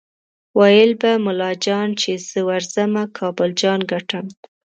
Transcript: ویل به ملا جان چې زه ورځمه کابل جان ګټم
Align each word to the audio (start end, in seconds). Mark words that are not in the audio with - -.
ویل 0.59 0.91
به 1.01 1.11
ملا 1.25 1.51
جان 1.65 1.89
چې 2.01 2.11
زه 2.29 2.39
ورځمه 2.49 3.03
کابل 3.17 3.49
جان 3.61 3.79
ګټم 3.91 4.25